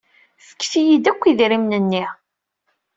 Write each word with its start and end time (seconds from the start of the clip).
Fket-iyi-d 0.47 1.05
akk 1.11 1.23
idrimen-nni. 1.25 2.05